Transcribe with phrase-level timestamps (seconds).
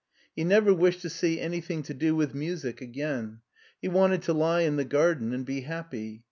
[0.35, 3.41] He never wished to see anything to do with music again;
[3.79, 6.19] he wanted to lie in the garden and be happy.